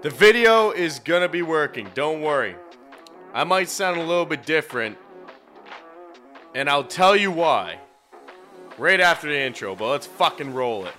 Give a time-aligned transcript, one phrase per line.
[0.00, 2.54] The video is gonna be working, don't worry.
[3.34, 4.96] I might sound a little bit different,
[6.54, 7.80] and I'll tell you why
[8.78, 10.94] right after the intro, but let's fucking roll it.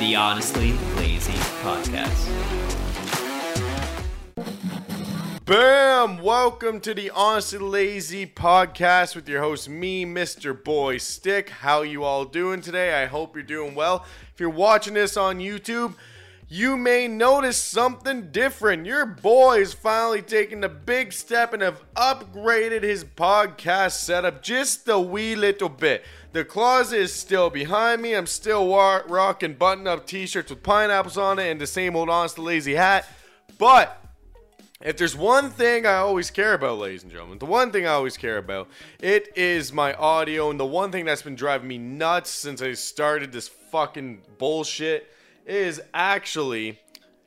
[0.00, 2.69] The Honestly Lazy Podcast.
[5.50, 6.22] Bam!
[6.22, 10.54] Welcome to the Honestly Lazy podcast with your host, me, Mr.
[10.54, 11.48] Boy Stick.
[11.50, 13.02] How you all doing today?
[13.02, 14.06] I hope you're doing well.
[14.32, 15.94] If you're watching this on YouTube,
[16.48, 18.86] you may notice something different.
[18.86, 24.86] Your boy is finally taking the big step and have upgraded his podcast setup just
[24.86, 26.04] a wee little bit.
[26.30, 28.14] The closet is still behind me.
[28.14, 28.68] I'm still
[29.08, 32.76] rocking button up t shirts with pineapples on it and the same old honest lazy
[32.76, 33.04] hat.
[33.58, 33.99] But
[34.82, 37.90] if there's one thing I always care about, ladies and gentlemen, the one thing I
[37.90, 40.50] always care about, it is my audio.
[40.50, 45.12] And the one thing that's been driving me nuts since I started this fucking bullshit
[45.44, 46.78] is actually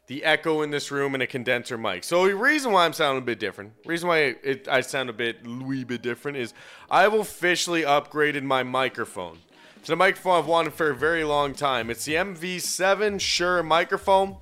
[0.08, 2.04] the echo in this room and a condenser mic.
[2.04, 5.14] So the reason why I'm sounding a bit different, reason why it, I sound a
[5.14, 6.54] bit wee bit different is
[6.90, 9.38] I've officially upgraded my microphone.
[9.78, 11.90] It's a microphone I've wanted for a very long time.
[11.90, 14.38] It's the MV7 Shure microphone.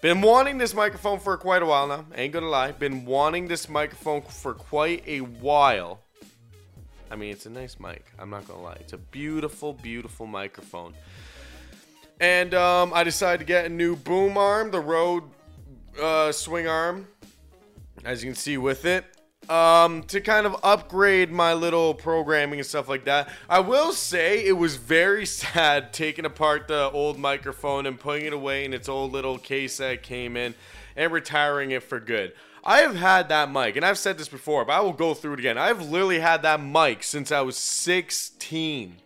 [0.00, 2.06] Been wanting this microphone for quite a while now.
[2.14, 2.72] Ain't gonna lie.
[2.72, 6.00] Been wanting this microphone for quite a while.
[7.10, 8.06] I mean, it's a nice mic.
[8.18, 8.78] I'm not gonna lie.
[8.80, 10.94] It's a beautiful, beautiful microphone.
[12.18, 15.24] And um, I decided to get a new boom arm, the Rode
[16.00, 17.06] uh, swing arm,
[18.02, 19.04] as you can see with it,
[19.50, 23.28] um, to kind of upgrade my little programming and stuff like that.
[23.48, 28.32] I will say it was very sad taking apart the old microphone and putting it
[28.32, 30.54] away in its old little case that came in
[30.96, 32.32] and retiring it for good.
[32.62, 35.34] I have had that mic, and I've said this before, but I will go through
[35.34, 35.58] it again.
[35.58, 38.96] I've literally had that mic since I was 16.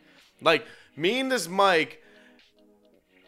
[0.43, 0.67] Like,
[0.97, 2.03] me and this mic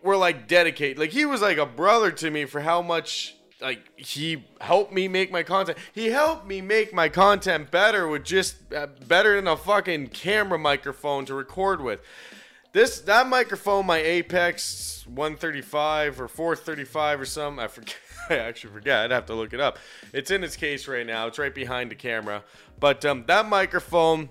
[0.02, 0.98] were like dedicated.
[0.98, 5.08] Like he was like a brother to me for how much like he helped me
[5.08, 5.78] make my content.
[5.92, 10.58] He helped me make my content better with just uh, better than a fucking camera
[10.58, 12.00] microphone to record with.
[12.72, 17.64] This that microphone, my Apex 135 or 435 or something.
[17.64, 17.96] I forget.
[18.28, 19.04] I actually forget.
[19.04, 19.78] I'd have to look it up.
[20.12, 21.28] It's in its case right now.
[21.28, 22.42] It's right behind the camera.
[22.80, 24.30] But um, that microphone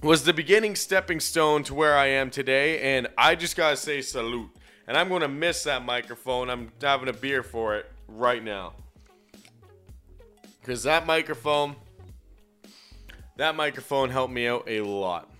[0.00, 4.00] was the beginning stepping stone to where I am today, and I just gotta say
[4.00, 4.50] salute
[4.86, 6.48] and I'm to miss that microphone.
[6.48, 8.72] I'm having a beer for it right now.
[10.60, 11.76] Because that microphone,
[13.36, 15.30] that microphone helped me out a lot.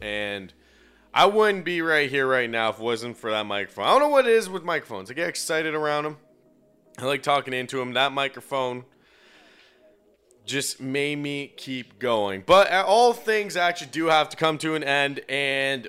[0.00, 0.52] And
[1.12, 3.84] I wouldn't be right here right now if it wasn't for that microphone.
[3.84, 5.10] I don't know what it is with microphones.
[5.10, 6.16] I get excited around them.
[6.98, 7.94] I like talking into them.
[7.94, 8.84] That microphone
[10.46, 12.42] just made me keep going.
[12.46, 15.20] But uh, all things actually do have to come to an end.
[15.28, 15.88] And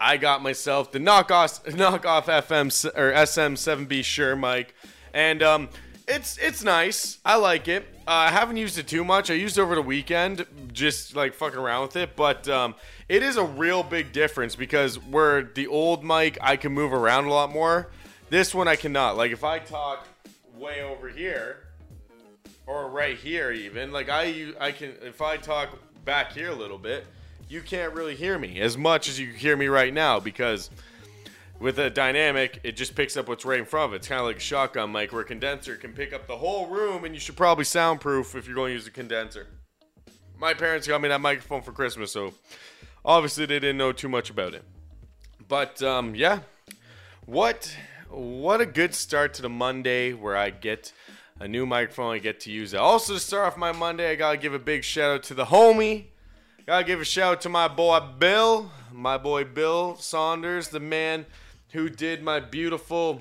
[0.00, 4.74] I got myself the knockoff knockoff FM or SM7B Shure mic,
[5.12, 5.68] and um,
[6.06, 7.18] it's it's nice.
[7.24, 7.86] I like it.
[8.06, 9.30] Uh, I haven't used it too much.
[9.30, 12.16] I used it over the weekend, just like fucking around with it.
[12.16, 12.74] But um,
[13.08, 17.24] it is a real big difference because where the old mic I can move around
[17.24, 17.90] a lot more,
[18.28, 19.16] this one I cannot.
[19.16, 20.06] Like if I talk
[20.58, 21.68] way over here
[22.66, 26.78] or right here, even like I I can if I talk back here a little
[26.78, 27.06] bit
[27.48, 30.70] you can't really hear me as much as you hear me right now because
[31.60, 33.96] with a dynamic, it just picks up what's right in front of it.
[33.96, 36.66] It's kind of like a shotgun mic where a condenser can pick up the whole
[36.66, 39.46] room, and you should probably soundproof if you're going to use a condenser.
[40.36, 42.34] My parents got me that microphone for Christmas, so
[43.04, 44.64] obviously they didn't know too much about it.
[45.46, 46.40] But um, yeah,
[47.24, 47.76] what
[48.10, 50.92] what a good start to the Monday where I get
[51.38, 52.14] a new microphone.
[52.14, 52.78] I get to use it.
[52.78, 55.46] Also, to start off my Monday, I gotta give a big shout out to the
[55.46, 56.06] homie
[56.66, 61.26] Gotta give a shout out to my boy Bill, my boy Bill Saunders, the man
[61.72, 63.20] who did my beautiful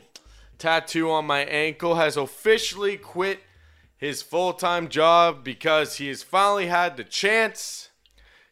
[0.58, 3.42] tattoo on my ankle, has officially quit
[3.98, 7.90] his full time job because he has finally had the chance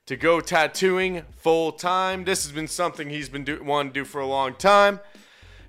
[0.08, 2.26] to go tattooing full time.
[2.26, 5.00] This has been something he's been do- wanting to do for a long time.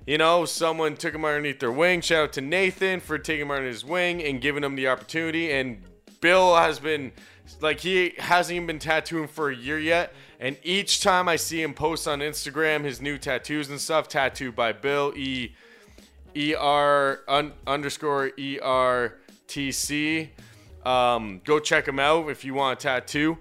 [0.05, 2.01] You know, someone took him underneath their wing.
[2.01, 5.49] Shout out to Nathan for taking him under his wing and giving him the opportunity.
[5.49, 5.81] And
[6.19, 7.13] Bill has been
[7.61, 10.13] like he hasn't even been tattooing for a year yet.
[10.39, 14.55] And each time I see him post on Instagram his new tattoos and stuff, tattooed
[14.55, 15.53] by Bill E
[16.35, 19.15] E R un, underscore E R
[19.47, 20.31] T C.
[20.85, 23.37] Um, go check him out if you want a tattoo.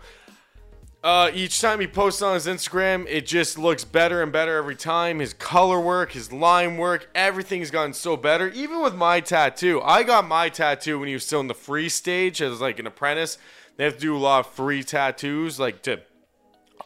[1.02, 4.76] Uh, each time he posts on his Instagram, it just looks better and better every
[4.76, 5.18] time.
[5.18, 8.48] His color work, his line work, everything's gotten so better.
[8.50, 11.88] Even with my tattoo, I got my tattoo when he was still in the free
[11.88, 13.36] stage as like an apprentice.
[13.76, 16.00] They have to do a lot of free tattoos, like to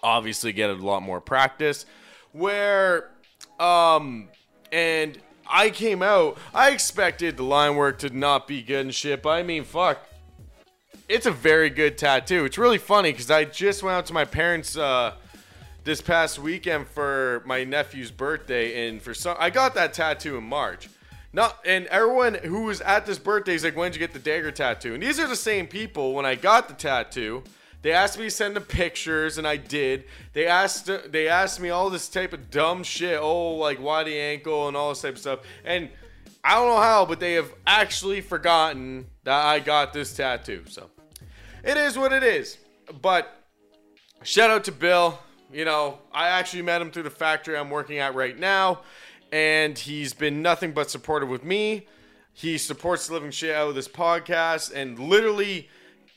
[0.02, 1.86] obviously get a lot more practice.
[2.32, 3.10] Where,
[3.58, 4.28] um,
[4.70, 5.18] and
[5.48, 9.30] I came out, I expected the line work to not be good and shit, but
[9.30, 9.98] I mean, fuck.
[11.08, 12.44] It's a very good tattoo.
[12.44, 15.14] It's really funny because I just went out to my parents' uh,
[15.84, 20.44] this past weekend for my nephew's birthday, and for some, I got that tattoo in
[20.44, 20.88] March.
[21.32, 24.18] Not, and everyone who was at this birthday is like, "When did you get the
[24.18, 26.14] dagger tattoo?" And these are the same people.
[26.14, 27.42] When I got the tattoo,
[27.82, 30.04] they asked me to send them pictures, and I did.
[30.32, 33.18] They asked, they asked me all this type of dumb shit.
[33.20, 35.40] Oh, like why the ankle and all this type of stuff.
[35.64, 35.90] And
[36.42, 40.64] I don't know how, but they have actually forgotten that I got this tattoo.
[40.68, 40.90] So
[41.62, 42.58] it is what it is.
[43.02, 43.32] But
[44.22, 45.18] shout out to Bill
[45.52, 48.80] you know, I actually met him through the factory I'm working at right now,
[49.32, 51.86] and he's been nothing but supportive with me.
[52.32, 55.68] He supports the living shit out of this podcast and literally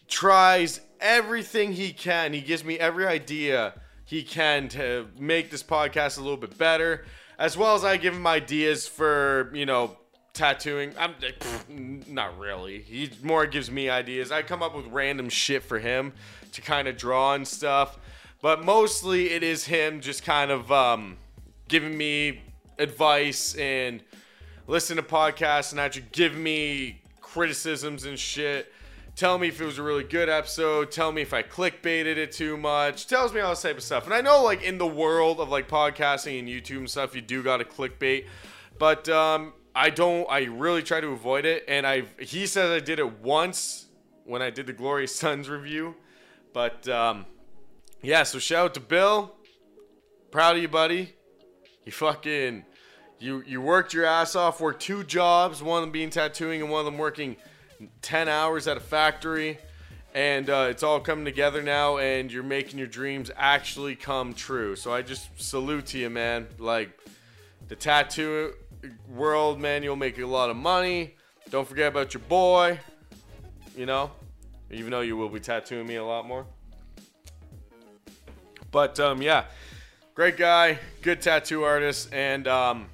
[0.07, 2.33] tries everything he can.
[2.33, 3.73] He gives me every idea
[4.05, 7.05] he can to make this podcast a little bit better,
[7.37, 9.97] as well as I give him ideas for, you know,
[10.33, 10.93] tattooing.
[10.97, 12.81] I'm pff, not really.
[12.81, 14.31] He more gives me ideas.
[14.31, 16.13] I come up with random shit for him
[16.53, 17.99] to kind of draw and stuff.
[18.41, 21.17] But mostly it is him just kind of um,
[21.67, 22.41] giving me
[22.79, 24.01] advice and
[24.67, 28.73] listen to podcasts and actually give me criticisms and shit.
[29.15, 30.91] Tell me if it was a really good episode.
[30.91, 33.05] Tell me if I clickbaited it too much.
[33.05, 34.05] Tells me all this type of stuff.
[34.05, 37.21] And I know, like, in the world of, like, podcasting and YouTube and stuff, you
[37.21, 38.27] do got to clickbait.
[38.77, 41.65] But um, I don't, I really try to avoid it.
[41.67, 43.87] And I, he says I did it once
[44.23, 45.95] when I did the Glorious Sons review.
[46.53, 47.25] But um,
[48.01, 49.35] yeah, so shout out to Bill.
[50.31, 51.13] Proud of you, buddy.
[51.83, 52.63] You fucking
[53.19, 56.71] you you worked your ass off, worked two jobs, one of them being tattooing and
[56.71, 57.35] one of them working
[58.01, 59.57] 10 hours at a factory.
[60.13, 64.75] And uh, it's all coming together now, and you're making your dreams actually come true.
[64.75, 66.47] So I just salute to you, man.
[66.57, 66.89] Like,
[67.67, 68.55] the tattoo
[69.07, 71.15] world, man, you'll make a lot of money.
[71.51, 72.79] Don't forget about your boy,
[73.75, 74.09] you know,
[74.71, 76.47] even though you will be tattooing me a lot more.
[78.71, 79.45] But um, yeah,
[80.15, 82.87] great guy, good tattoo artist, and um,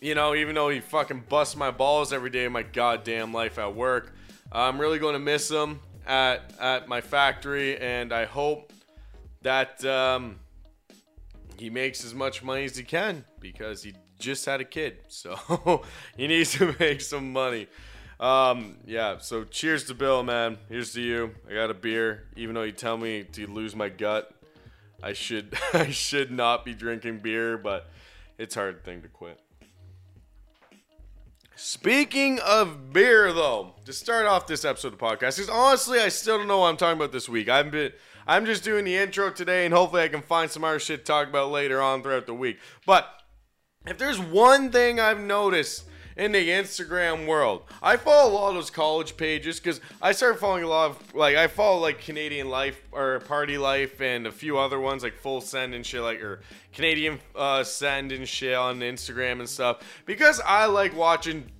[0.00, 3.58] you know, even though he fucking busts my balls every day of my goddamn life
[3.58, 4.12] at work,
[4.50, 8.72] I'm really going to miss him at at my factory, and I hope
[9.42, 10.40] that um,
[11.56, 15.82] he makes as much money as he can because he just had a kid, so
[16.16, 17.66] he needs to make some money.
[18.18, 20.58] Um, yeah, so cheers to Bill, man.
[20.68, 21.34] Here's to you.
[21.48, 24.30] I got a beer, even though you tell me to lose my gut.
[25.02, 27.88] I should I should not be drinking beer, but
[28.38, 29.38] it's hard thing to quit.
[31.62, 36.08] Speaking of beer, though, to start off this episode of the podcast, because honestly, I
[36.08, 37.50] still don't know what I'm talking about this week.
[37.50, 37.92] I've been,
[38.26, 41.04] I'm just doing the intro today, and hopefully, I can find some other shit to
[41.04, 42.60] talk about later on throughout the week.
[42.86, 43.06] But
[43.84, 45.84] if there's one thing I've noticed
[46.20, 47.62] in the Instagram world.
[47.82, 51.14] I follow a lot of those college pages because I started following a lot of
[51.14, 55.16] like I follow like Canadian Life or Party Life and a few other ones like
[55.16, 56.40] Full Send and shit like or
[56.74, 61.50] Canadian uh, Send and shit on Instagram and stuff because I like watching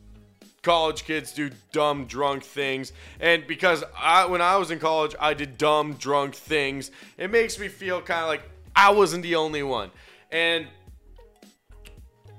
[0.63, 5.33] college kids do dumb drunk things and because I when I was in college I
[5.33, 8.43] did dumb drunk things it makes me feel kind of like
[8.77, 9.91] I wasn't the only one
[10.31, 10.67] and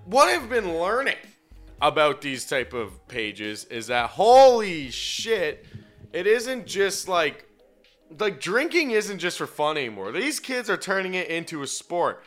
[0.05, 1.15] what I've been learning
[1.81, 5.65] about these type of pages is that holy shit,
[6.13, 7.47] it isn't just like
[8.19, 10.11] like drinking isn't just for fun anymore.
[10.11, 12.23] These kids are turning it into a sport.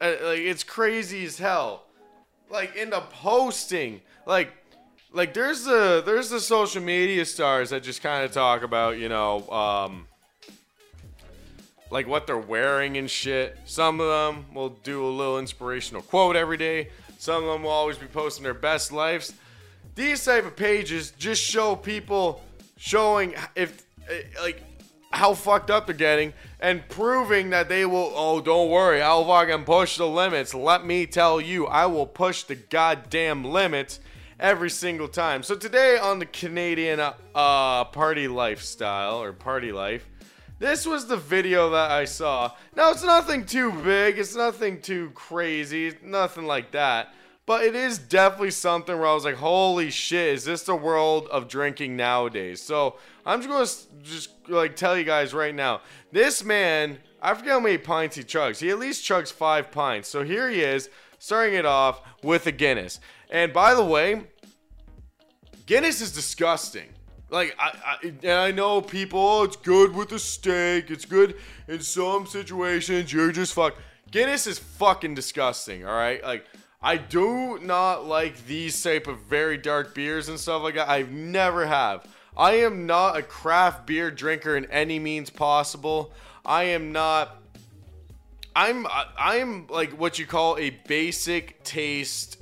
[0.00, 1.84] Uh, like it's crazy as hell.
[2.50, 4.52] Like in the posting, like
[5.12, 9.08] like there's the there's the social media stars that just kind of talk about you
[9.08, 10.08] know um
[11.90, 13.56] like what they're wearing and shit.
[13.66, 16.88] Some of them will do a little inspirational quote every day.
[17.24, 19.32] Some of them will always be posting their best lives.
[19.94, 22.44] These type of pages just show people
[22.76, 24.62] showing if eh, like
[25.10, 29.64] how fucked up they're getting and proving that they will oh don't worry I'll fucking
[29.64, 34.00] push the limits let me tell you I will push the goddamn limits
[34.38, 40.06] every single time so today on the Canadian uh, party lifestyle or party life
[40.64, 42.52] this was the video that I saw.
[42.74, 47.12] Now, it's nothing too big, it's nothing too crazy, nothing like that.
[47.44, 51.28] But it is definitely something where I was like, holy shit, is this the world
[51.28, 52.62] of drinking nowadays?
[52.62, 55.82] So I'm just going to just like tell you guys right now.
[56.10, 58.58] This man, I forget how many pints he chugs.
[58.58, 60.08] He at least chugs five pints.
[60.08, 63.00] So here he is, starting it off with a Guinness.
[63.28, 64.22] And by the way,
[65.66, 66.93] Guinness is disgusting.
[67.30, 70.90] Like I, I and I know people, oh, it's good with the steak.
[70.90, 71.36] It's good
[71.68, 73.12] in some situations.
[73.12, 73.76] You're just fuck.
[74.10, 75.84] Guinness is fucking disgusting.
[75.84, 76.44] All right, like
[76.82, 80.88] I do not like these type of very dark beers and stuff like that.
[80.88, 82.06] I've never have.
[82.36, 86.12] I am not a craft beer drinker in any means possible.
[86.44, 87.40] I am not.
[88.54, 88.86] I'm
[89.18, 92.36] I'm like what you call a basic taste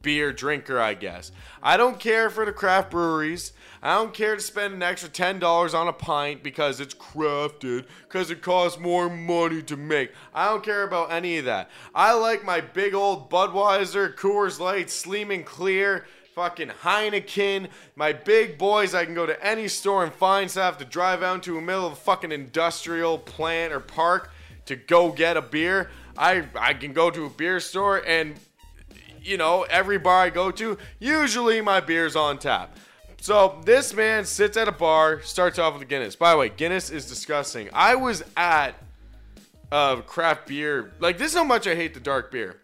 [0.00, 1.30] beer drinker, I guess.
[1.62, 3.52] I don't care for the craft breweries.
[3.84, 8.30] I don't care to spend an extra $10 on a pint because it's crafted, because
[8.30, 10.12] it costs more money to make.
[10.32, 11.68] I don't care about any of that.
[11.92, 18.94] I like my big old Budweiser, Coors Light, Sleeman Clear, fucking Heineken, my big boys
[18.94, 21.60] I can go to any store and find, I have to drive out into the
[21.60, 24.30] middle of a fucking industrial plant or park
[24.66, 25.90] to go get a beer.
[26.16, 28.36] I, I can go to a beer store and,
[29.20, 32.76] you know, every bar I go to, usually my beer's on tap.
[33.22, 36.16] So this man sits at a bar, starts off with a Guinness.
[36.16, 37.68] By the way, Guinness is disgusting.
[37.72, 38.74] I was at
[39.70, 40.90] a craft beer.
[40.98, 42.60] Like this is how much I hate the dark beer.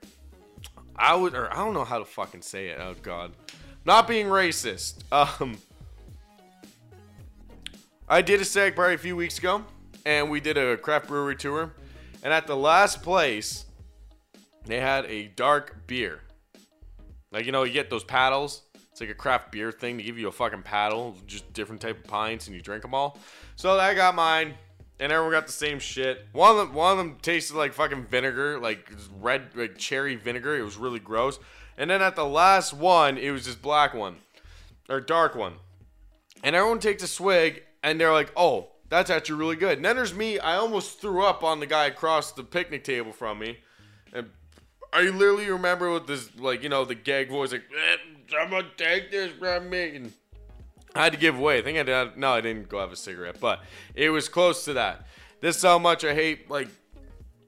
[0.97, 2.79] I would, or I don't know how to fucking say it.
[2.81, 3.35] Oh god,
[3.85, 5.05] not being racist.
[5.13, 5.59] Um,
[8.09, 9.65] I did a stag party a few weeks ago,
[10.05, 11.73] and we did a craft brewery tour.
[12.25, 13.65] And at the last place,
[14.67, 16.23] they had a dark beer.
[17.31, 18.63] Like you know, you get those paddles
[18.99, 21.99] it's like a craft beer thing to give you a fucking paddle, just different type
[21.99, 23.17] of pints, and you drink them all.
[23.55, 24.55] So I got mine,
[24.99, 26.27] and everyone got the same shit.
[26.33, 28.91] One of them, one of them tasted like fucking vinegar, like
[29.21, 30.57] red, like cherry vinegar.
[30.57, 31.39] It was really gross.
[31.77, 34.17] And then at the last one, it was this black one,
[34.89, 35.55] or dark one.
[36.43, 39.95] And everyone takes a swig, and they're like, "Oh, that's actually really good." And then
[39.95, 40.41] there's me.
[40.41, 43.59] I almost threw up on the guy across the picnic table from me,
[44.13, 44.31] and
[44.93, 47.97] I literally remember with this, like, you know, the gag voice, like, eh,
[48.31, 50.11] someone take this from me.
[50.95, 51.59] I had to give away.
[51.59, 52.17] I think I did.
[52.17, 53.63] No, I didn't go have a cigarette, but
[53.95, 55.07] it was close to that.
[55.41, 56.69] This is how much I hate, like,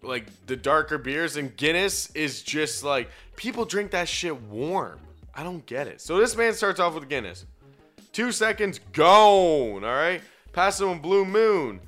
[0.02, 1.36] like the darker beers.
[1.36, 5.00] And Guinness is just like, people drink that shit warm.
[5.34, 6.00] I don't get it.
[6.00, 7.46] So this man starts off with Guinness.
[8.12, 9.84] Two seconds, gone.
[9.84, 10.20] All right.
[10.52, 11.80] Pass him Blue Moon.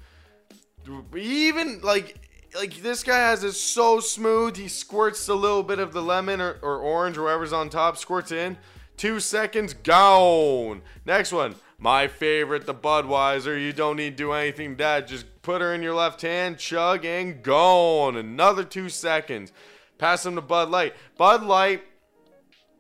[1.17, 2.17] Even like
[2.55, 4.57] like this guy has it so smooth.
[4.57, 7.97] He squirts a little bit of the lemon or, or orange or whatever's on top,
[7.97, 8.57] squirts in.
[9.03, 10.81] Two seconds, gone.
[11.05, 13.61] Next one, my favorite, the Budweiser.
[13.61, 15.09] You don't need to do anything that.
[15.09, 18.17] Just put her in your left hand, chug, and gone.
[18.17, 19.53] Another two seconds.
[19.99, 20.95] Pass them to Bud Light.
[21.19, 21.83] Bud Light,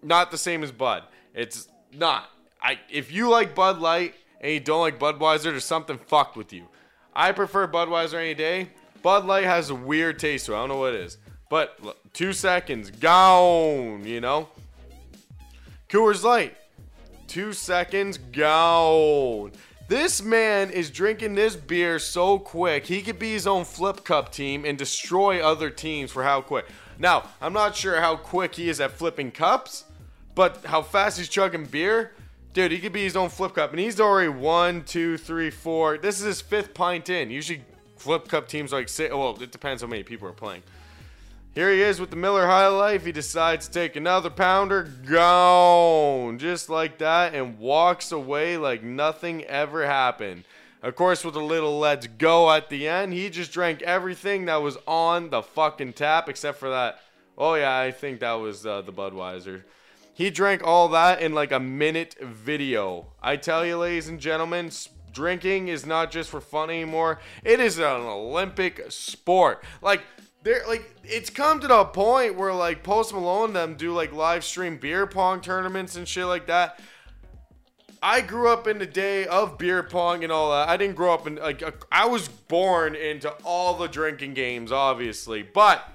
[0.01, 1.03] not the same as Bud.
[1.35, 2.31] It's not.
[2.63, 6.53] I if you like Bud Light and you don't like Budweiser, there's something fucked with
[6.53, 6.69] you.
[7.13, 8.69] I prefer Budweiser any day.
[9.03, 10.55] Bud Light has a weird taste to it.
[10.55, 11.19] I don't know what it is.
[11.51, 11.81] But
[12.13, 14.51] two seconds, gone, you know?
[15.93, 16.57] Coors Light,
[17.27, 19.53] two seconds, gone.
[19.89, 24.33] This man is drinking this beer so quick, he could be his own flip cup
[24.33, 26.65] team and destroy other teams for how quick.
[26.99, 29.85] Now, I'm not sure how quick he is at flipping cups,
[30.35, 32.13] but how fast he's chugging beer,
[32.55, 33.73] dude, he could be his own flip cup.
[33.73, 35.99] And he's already one, two, three, four.
[35.99, 37.31] This is his fifth pint in.
[37.31, 37.65] Usually
[37.99, 40.63] Flip Cup teams like say, well, it depends how many people are playing.
[41.55, 43.05] Here he is with the Miller High Life.
[43.05, 49.45] He decides to take another pounder, gone, just like that, and walks away like nothing
[49.45, 50.45] ever happened.
[50.83, 54.63] Of course, with a little let's go at the end, he just drank everything that
[54.63, 57.01] was on the fucking tap except for that.
[57.37, 59.63] Oh, yeah, I think that was uh, the Budweiser.
[60.15, 63.09] He drank all that in like a minute video.
[63.23, 64.71] I tell you, ladies and gentlemen,
[65.13, 67.21] drinking is not just for fun anymore.
[67.45, 69.63] It is an Olympic sport.
[69.83, 70.03] Like
[70.43, 74.45] there like it's come to the point where like Post Malone them do like live
[74.45, 76.81] stream beer pong tournaments and shit like that.
[78.03, 80.69] I grew up in the day of beer pong and all that.
[80.69, 85.43] I didn't grow up in like I was born into all the drinking games obviously,
[85.43, 85.89] but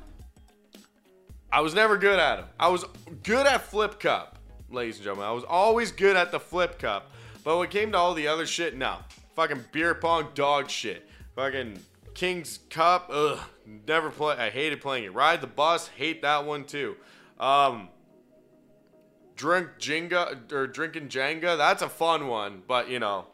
[1.51, 2.45] I was never good at them.
[2.59, 2.85] I was
[3.23, 4.37] good at flip cup,
[4.69, 5.27] ladies and gentlemen.
[5.27, 7.11] I was always good at the flip cup.
[7.43, 8.97] But when it came to all the other shit, no.
[9.35, 11.07] Fucking beer pong dog shit.
[11.35, 11.79] Fucking
[12.17, 13.39] King's Cup, ugh.
[13.87, 14.35] Never play.
[14.35, 15.13] I hated playing it.
[15.13, 16.95] Ride the bus, hate that one too.
[17.39, 17.89] Um,
[19.35, 22.63] drink Jenga or drinking Jenga, that's a fun one.
[22.67, 23.27] But you know,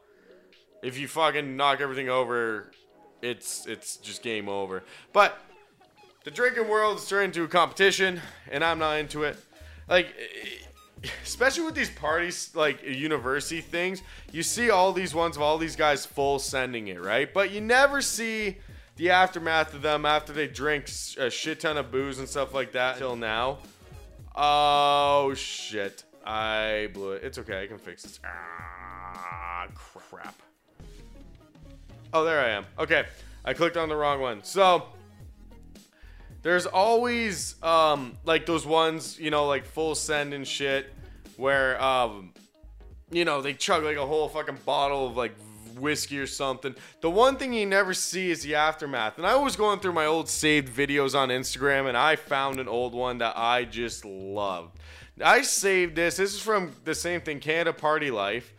[0.81, 2.71] if you fucking knock everything over,
[3.21, 4.83] it's it's just game over.
[5.13, 5.39] But
[6.25, 8.19] the drinking world is turned into a competition,
[8.51, 9.37] and I'm not into it.
[9.87, 10.13] Like
[11.23, 15.75] especially with these parties like university things you see all these ones of all these
[15.75, 18.55] guys full sending it right but you never see
[18.95, 22.71] the aftermath of them after they drink a shit ton of booze and stuff like
[22.71, 23.57] that till now
[24.35, 28.73] oh shit i blew it it's okay i can fix ah.
[29.15, 30.41] Ah, crap.
[32.13, 32.65] Oh, there I am.
[32.79, 33.05] Okay,
[33.45, 34.43] I clicked on the wrong one.
[34.43, 34.87] So
[36.41, 40.93] there's always um like those ones, you know, like full send and shit,
[41.37, 42.33] where um
[43.11, 45.33] you know they chug like a whole fucking bottle of like
[45.79, 46.75] whiskey or something.
[47.01, 49.17] The one thing you never see is the aftermath.
[49.17, 52.67] And I was going through my old saved videos on Instagram and I found an
[52.67, 54.77] old one that I just loved.
[55.23, 56.17] I saved this.
[56.17, 58.53] This is from the same thing, Canada Party Life.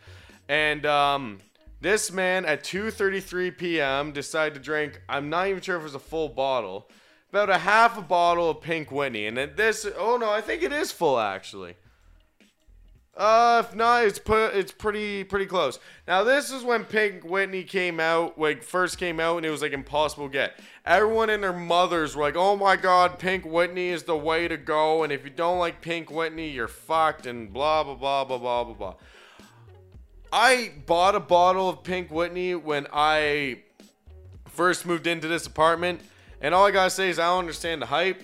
[0.47, 1.39] And um
[1.81, 4.11] this man at 2:33 p.m.
[4.11, 5.01] decided to drink.
[5.07, 6.89] I'm not even sure if it was a full bottle,
[7.29, 9.27] about a half a bottle of Pink Whitney.
[9.27, 11.75] And this, oh no, I think it is full actually.
[13.17, 15.79] Uh, if not, it's put, it's pretty, pretty close.
[16.05, 19.61] Now, this is when Pink Whitney came out, like first came out, and it was
[19.61, 20.59] like impossible to get.
[20.85, 24.57] Everyone and their mothers were like, "Oh my God, Pink Whitney is the way to
[24.57, 28.37] go," and if you don't like Pink Whitney, you're fucked, and blah blah blah blah
[28.37, 28.95] blah blah blah.
[30.33, 33.61] I bought a bottle of Pink Whitney when I
[34.49, 36.01] first moved into this apartment,
[36.41, 38.21] and all I gotta say is I don't understand the hype.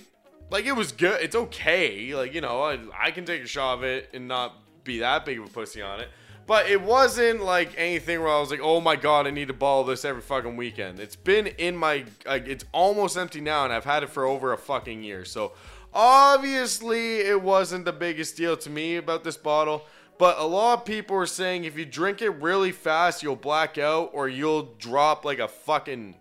[0.50, 2.14] Like it was good, it's okay.
[2.14, 5.26] Like you know, I, I can take a shot of it and not be that
[5.26, 6.10] big of a pussy on it.
[6.48, 9.54] But it wasn't like anything where I was like, oh my god, I need to
[9.54, 11.00] bottle this every fucking weekend.
[11.00, 14.52] It's been in my, like, it's almost empty now, and I've had it for over
[14.52, 15.24] a fucking year.
[15.24, 15.54] So
[15.94, 19.86] obviously, it wasn't the biggest deal to me about this bottle.
[20.18, 23.78] But a lot of people are saying if you drink it really fast, you'll black
[23.78, 26.16] out or you'll drop like a fucking.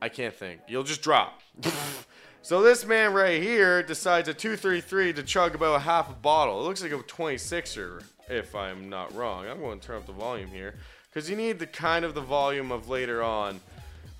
[0.00, 0.60] I can't think.
[0.68, 1.42] You'll just drop.
[2.44, 6.60] So this man right here decides at 233 to chug about a half a bottle.
[6.60, 9.46] It looks like a 26er, if I'm not wrong.
[9.46, 10.74] I'm going to turn up the volume here.
[11.08, 13.60] Because you need the kind of the volume of later on.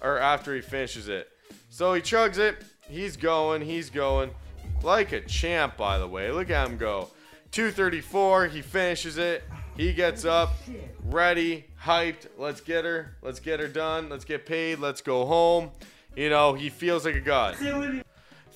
[0.01, 1.31] Or after he finishes it.
[1.69, 2.65] So he chugs it.
[2.89, 3.61] He's going.
[3.61, 4.31] He's going.
[4.85, 6.31] Like a champ, by the way.
[6.31, 7.09] Look at him go.
[7.51, 8.47] 234.
[8.47, 9.43] He finishes it.
[9.77, 10.53] He gets up.
[11.07, 11.65] Ready.
[11.83, 12.29] Hyped.
[12.39, 13.17] Let's get her.
[13.21, 14.09] Let's get her done.
[14.09, 14.79] Let's get paid.
[14.79, 15.73] Let's go home.
[16.15, 17.57] You know, he feels like a god.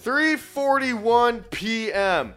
[0.02, 2.35] 3:41 p.m.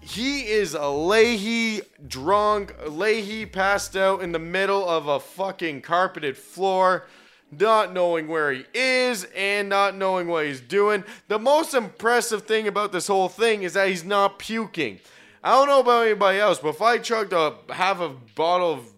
[0.00, 2.74] He is a Leahy drunk.
[2.86, 7.06] Leahy passed out in the middle of a fucking carpeted floor,
[7.50, 11.02] not knowing where he is and not knowing what he's doing.
[11.26, 15.00] The most impressive thing about this whole thing is that he's not puking.
[15.42, 18.92] I don't know about anybody else, but if I chugged a half a bottle of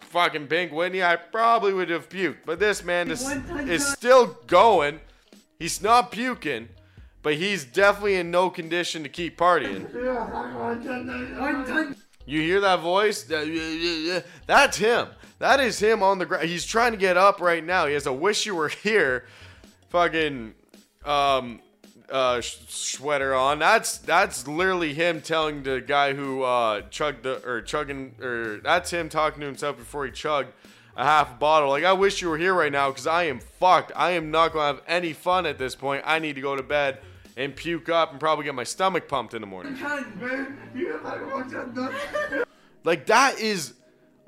[0.00, 2.38] fucking Pink Whitney, I probably would have puked.
[2.44, 3.22] But this man is,
[3.68, 4.98] is still going.
[5.60, 6.70] He's not puking
[7.22, 9.92] but he's definitely in no condition to keep partying.
[12.26, 13.22] You hear that voice?
[14.46, 15.08] That's him.
[15.38, 16.48] That is him on the ground.
[16.48, 17.86] He's trying to get up right now.
[17.86, 19.26] He has a wish you were here
[19.88, 20.54] fucking
[21.04, 21.60] um
[22.10, 23.58] uh sweater on.
[23.58, 28.90] That's that's literally him telling the guy who uh chugged the or chugging or that's
[28.90, 30.52] him talking to himself before he chugged
[30.94, 31.70] a half bottle.
[31.70, 33.92] Like I wish you were here right now because I am fucked.
[33.96, 36.02] I am not gonna have any fun at this point.
[36.04, 36.98] I need to go to bed
[37.36, 39.74] and puke up and probably get my stomach pumped in the morning.
[42.84, 43.74] like that is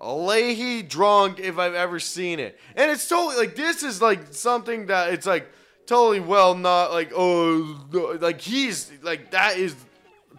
[0.01, 2.59] Leahy drunk if I've ever seen it.
[2.75, 5.49] And it's totally like this is like something that it's like
[5.87, 9.75] totally well not like oh like he's like that is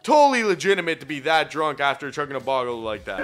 [0.01, 3.19] totally legitimate to be that drunk after chugging a bottle like that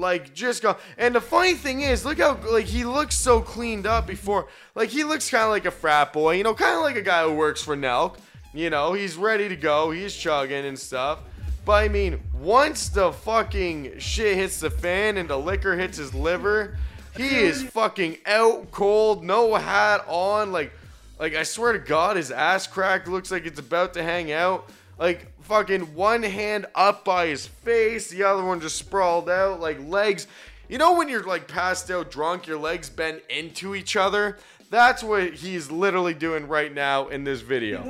[0.00, 0.76] like just go.
[0.98, 4.48] And the funny thing is, look how like he looks so cleaned up before.
[4.74, 7.02] Like he looks kind of like a frat boy, you know, kind of like a
[7.02, 8.16] guy who works for Nelk.
[8.52, 9.90] You know, he's ready to go.
[9.90, 11.20] He's chugging and stuff.
[11.64, 16.14] But I mean, once the fucking shit hits the fan and the liquor hits his
[16.14, 16.76] liver,
[17.16, 20.72] he is fucking out cold, no hat on, like
[21.18, 24.70] like I swear to God, his ass crack looks like it's about to hang out.
[25.00, 29.80] Like fucking one hand up by his face, the other one just sprawled out, like
[29.88, 30.26] legs.
[30.68, 34.36] You know when you're like passed out drunk, your legs bend into each other?
[34.68, 37.82] That's what he's literally doing right now in this video.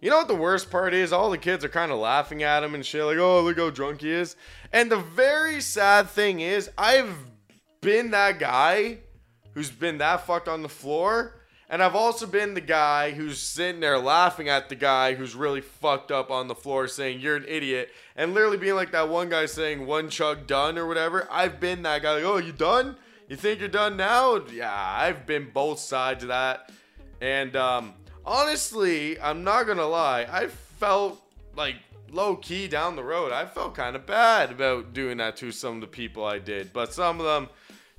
[0.00, 1.12] You know what the worst part is?
[1.12, 3.68] All the kids are kind of laughing at him and shit, like, oh, look how
[3.68, 4.36] drunk he is.
[4.72, 7.12] And the very sad thing is, I've
[7.80, 8.98] been that guy
[9.58, 11.34] who's been that fucked on the floor.
[11.68, 15.62] And I've also been the guy who's sitting there laughing at the guy who's really
[15.62, 17.90] fucked up on the floor saying, You're an idiot.
[18.14, 21.26] And literally being like that one guy saying, One chug done or whatever.
[21.28, 22.94] I've been that guy, like, Oh, you done?
[23.28, 24.40] You think you're done now?
[24.52, 26.70] Yeah, I've been both sides of that.
[27.20, 27.94] And um,
[28.24, 30.24] honestly, I'm not going to lie.
[30.30, 31.20] I felt
[31.56, 31.74] like
[32.12, 33.32] low key down the road.
[33.32, 36.72] I felt kind of bad about doing that to some of the people I did.
[36.72, 37.48] But some of them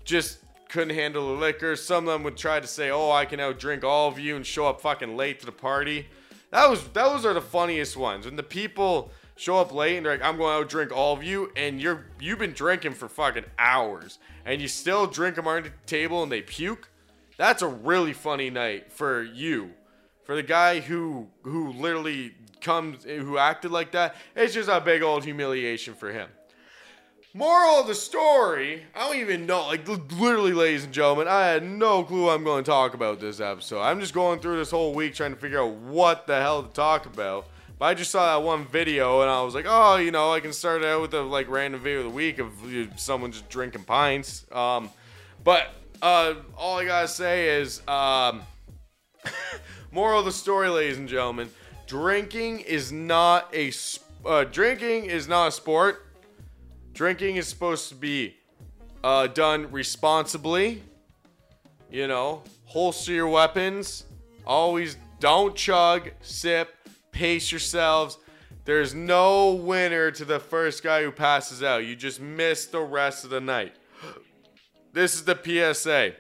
[0.06, 0.38] just
[0.70, 1.76] couldn't handle the liquor.
[1.76, 4.46] Some of them would try to say, "Oh, I can outdrink all of you," and
[4.46, 6.08] show up fucking late to the party.
[6.52, 10.14] That was those are the funniest ones when the people show up late and they're
[10.14, 13.46] like, "I'm going to outdrink all of you," and you're you've been drinking for fucking
[13.58, 16.90] hours, and you still drink them under the table and they puke.
[17.38, 19.74] That's a really funny night for you,
[20.24, 24.16] for the guy who who literally comes who acted like that.
[24.36, 26.30] It's just a big old humiliation for him.
[27.36, 29.68] Moral of the story, I don't even know.
[29.68, 33.40] Like, literally, ladies and gentlemen, I had no clue I'm going to talk about this
[33.40, 33.82] episode.
[33.82, 36.74] I'm just going through this whole week trying to figure out what the hell to
[36.74, 37.46] talk about.
[37.78, 40.40] But I just saw that one video and I was like, oh, you know, I
[40.40, 42.52] can start out with a like random video of the week of
[42.98, 44.48] someone just drinking pints.
[44.52, 44.90] Um,
[45.44, 45.70] but
[46.02, 48.42] uh, all I gotta say is, um,
[49.92, 51.52] moral of the story, ladies and gentlemen,
[51.86, 56.08] drinking is not a sp- uh, drinking is not a sport.
[57.00, 58.36] Drinking is supposed to be
[59.06, 60.84] uh, done responsibly.
[61.90, 64.04] You know, holster your weapons.
[64.46, 66.76] Always don't chug, sip,
[67.14, 68.18] pace yourselves.
[68.66, 71.86] There's no winner to the first guy who passes out.
[71.86, 73.78] You just miss the rest of the night.
[74.92, 76.16] This is the PSA.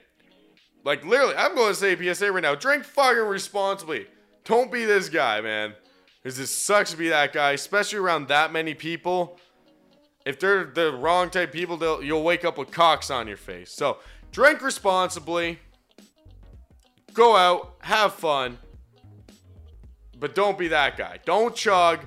[0.85, 2.55] Like, literally, I'm going to say PSA right now.
[2.55, 4.07] Drink fucking responsibly.
[4.45, 5.73] Don't be this guy, man.
[6.23, 9.37] Because it sucks to be that guy, especially around that many people
[10.29, 13.71] if they're the wrong type people, they'll, you'll wake up with cocks on your face.
[13.71, 13.97] So
[14.31, 15.59] drink responsibly,
[17.13, 18.59] go out, have fun,
[20.19, 21.17] but don't be that guy.
[21.25, 22.05] Don't chug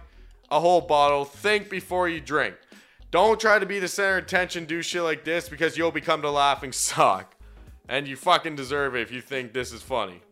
[0.53, 1.25] a whole bottle.
[1.25, 2.55] Think before you drink.
[3.11, 6.23] Don't try to be the center of attention, do shit like this because you'll become
[6.23, 7.35] the laughing stock.
[7.89, 10.23] And you fucking deserve it if you think this is funny.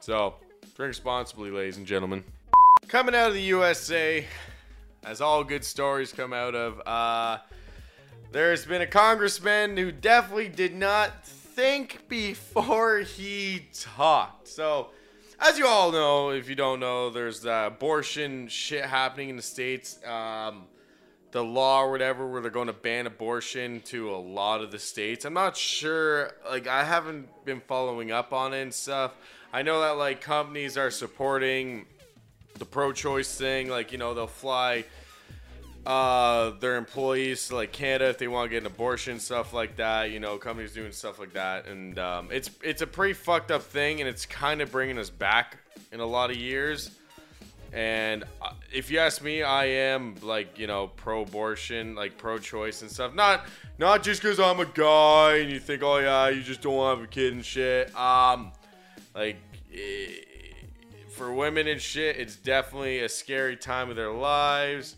[0.00, 0.34] So,
[0.76, 2.22] drink responsibly, ladies and gentlemen.
[2.88, 4.26] Coming out of the USA,
[5.04, 6.80] as all good stories come out of.
[6.86, 7.38] Uh,
[8.30, 14.48] there's been a congressman who definitely did not think before he talked.
[14.48, 14.88] So,
[15.38, 19.42] as you all know, if you don't know, there's uh, abortion shit happening in the
[19.42, 19.98] states.
[20.06, 20.64] Um,
[21.32, 24.78] the law or whatever where they're going to ban abortion to a lot of the
[24.78, 25.24] states.
[25.24, 26.32] I'm not sure.
[26.48, 29.12] Like, I haven't been following up on it and stuff.
[29.52, 31.84] I know that like companies are supporting
[32.54, 33.68] the pro-choice thing.
[33.68, 34.84] Like, you know, they'll fly
[35.86, 39.76] uh, their employees to like Canada if they want to get an abortion, stuff like
[39.76, 40.10] that.
[40.10, 43.62] You know, companies doing stuff like that, and um, it's it's a pretty fucked up
[43.62, 45.58] thing, and it's kind of bringing us back
[45.90, 46.90] in a lot of years.
[47.72, 52.90] And uh, if you ask me, I am like you know pro-abortion, like pro-choice and
[52.90, 53.14] stuff.
[53.14, 53.46] Not
[53.78, 56.96] not just because I'm a guy and you think, oh yeah, you just don't want
[56.96, 57.94] to have a kid and shit.
[57.96, 58.52] Um,
[59.14, 59.36] like.
[59.74, 60.31] Eh,
[61.12, 64.96] for women and shit, it's definitely a scary time of their lives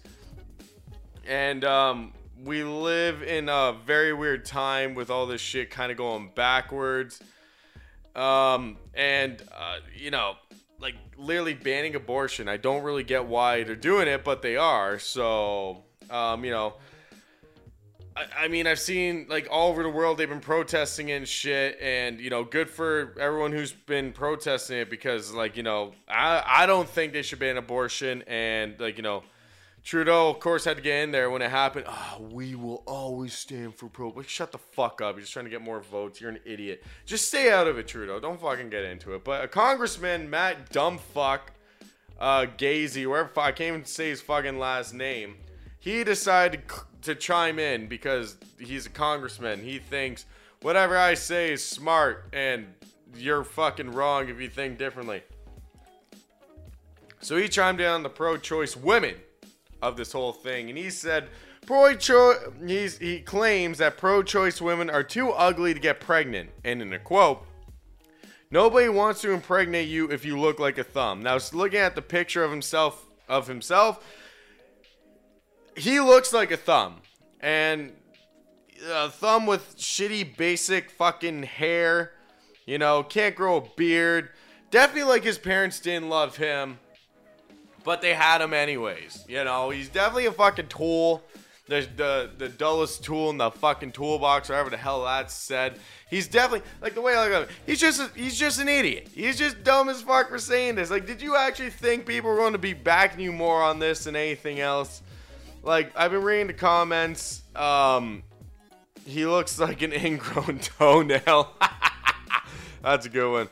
[1.27, 5.99] and um, we live in a very weird time with all this shit kind of
[5.99, 7.21] going backwards.
[8.15, 10.35] Um, and uh, you know,
[10.81, 12.49] like literally banning abortion.
[12.49, 14.99] I don't really get why they're doing it, but they are.
[14.99, 16.75] So, um, you know.
[18.17, 22.21] I, mean, I've seen like all over the world they've been protesting and shit, and
[22.21, 26.67] you know, good for everyone who's been protesting it because, like, you know, I I
[26.67, 29.25] don't think they should ban abortion, and like, you know,
[29.85, 31.85] Trudeau, of course, had to get in there when it happened.
[31.87, 34.09] Oh, we will always stand for pro.
[34.09, 35.17] Like, shut the fuck up.
[35.17, 36.23] You're just trying to get more votes.
[36.23, 36.83] You're an idiot.
[37.05, 38.19] Just stay out of it, Trudeau.
[38.19, 39.25] Don't fucking get into it.
[39.25, 41.41] But a congressman, Matt Dumbfuck,
[42.19, 45.37] uh, Gazy, wherever I can't even say his fucking last name,
[45.79, 46.75] he decided to
[47.13, 49.65] chime in because he's a congressman.
[49.65, 50.27] He thinks
[50.63, 52.67] whatever I say is smart, and
[53.17, 55.23] you're fucking wrong if you think differently.
[57.21, 59.17] So he chimed in on the pro-choice women
[59.83, 61.29] of this whole thing, and he said
[61.67, 62.99] pro-choice.
[62.99, 67.45] He claims that pro-choice women are too ugly to get pregnant, and in a quote.
[68.51, 71.23] Nobody wants to impregnate you if you look like a thumb.
[71.23, 74.05] Now, looking at the picture of himself of himself,
[75.77, 76.97] he looks like a thumb,
[77.41, 77.93] and
[78.91, 82.13] a thumb with shitty basic fucking hair.
[82.67, 84.31] You know, can't grow a beard.
[84.71, 86.79] Definitely like his parents didn't love him
[87.85, 89.25] but they had him anyways.
[89.29, 91.23] You know, he's definitely a fucking tool.
[91.67, 95.79] The, the the dullest tool in the fucking toolbox, or whatever the hell that's said.
[96.11, 97.57] He's definitely like the way I look at him.
[97.65, 99.09] He's just a, he's just an idiot.
[99.15, 100.91] He's just dumb as fuck for saying this.
[100.91, 104.05] Like, did you actually think people were going to be backing you more on this
[104.05, 105.01] than anything else?
[105.65, 107.43] Like, I've been reading the comments.
[107.57, 108.23] Um,
[109.07, 111.57] he looks like an ingrown toenail.
[112.83, 113.49] that's a good one.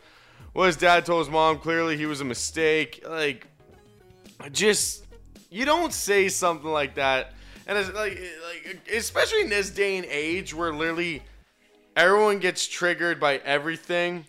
[0.52, 3.02] Well, his dad told his mom clearly he was a mistake.
[3.08, 3.46] Like,
[4.52, 5.06] just
[5.48, 7.32] you don't say something like that,
[7.66, 11.22] and it's like like especially in this day and age where literally
[11.96, 14.26] everyone gets triggered by everything,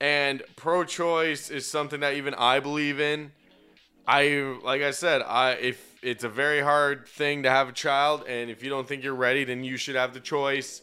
[0.00, 3.32] and pro-choice is something that even I believe in.
[4.06, 8.24] I like I said, I if it's a very hard thing to have a child,
[8.28, 10.82] and if you don't think you're ready, then you should have the choice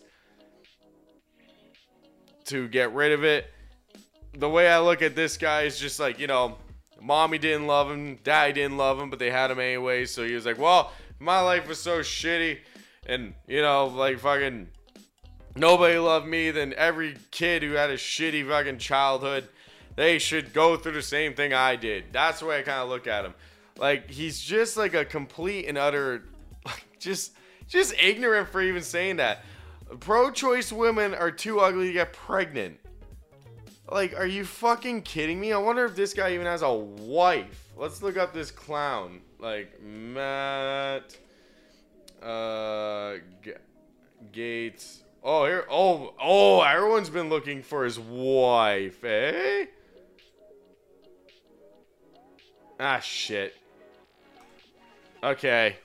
[2.46, 3.52] to get rid of it.
[4.34, 6.58] The way I look at this guy is just like, you know,
[7.02, 10.06] mommy didn't love him, daddy didn't love him, but they had him anyway.
[10.06, 12.60] So he was like, well, my life was so shitty,
[13.06, 14.70] and you know, like fucking
[15.56, 16.52] nobody loved me.
[16.52, 19.50] Then every kid who had a shitty fucking childhood,
[19.96, 22.06] they should go through the same thing I did.
[22.14, 23.34] That's the way I kind of look at him.
[23.80, 26.26] Like he's just like a complete and utter,
[26.65, 27.32] like, just
[27.68, 29.44] just ignorant for even saying that.
[30.02, 32.78] Pro-choice women are too ugly to get pregnant.
[33.89, 35.52] Like, are you fucking kidding me?
[35.52, 37.72] I wonder if this guy even has a wife.
[37.76, 39.22] Let's look up this clown.
[39.39, 41.18] Like Matt
[42.22, 43.54] uh G-
[44.34, 45.00] Gaetz.
[45.24, 45.65] Oh, here.
[45.70, 49.65] Oh, oh, everyone's been looking for his wife, eh?
[52.80, 53.54] Ah, shit.
[55.24, 55.76] Okay.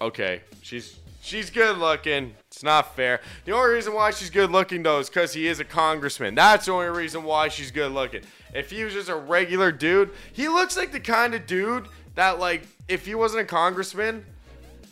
[0.00, 0.40] Okay.
[0.62, 2.34] She's she's good looking.
[2.48, 3.20] It's not fair.
[3.44, 6.34] The only reason why she's good looking though is because he is a congressman.
[6.34, 8.22] That's the only reason why she's good looking.
[8.54, 12.38] If he was just a regular dude, he looks like the kind of dude that
[12.38, 14.24] like if he wasn't a congressman,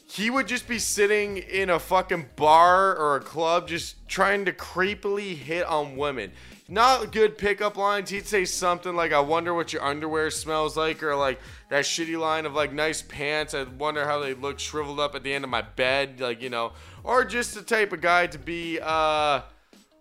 [0.07, 4.53] he would just be sitting in a fucking bar or a club just trying to
[4.53, 6.33] creepily hit on women.
[6.73, 8.11] Not good pickup lines.
[8.11, 12.17] He'd say something like, I wonder what your underwear smells like, or like that shitty
[12.17, 13.55] line of like nice pants.
[13.55, 16.49] I wonder how they look shriveled up at the end of my bed, like, you
[16.49, 16.71] know,
[17.03, 19.41] or just the type of guy to be, uh,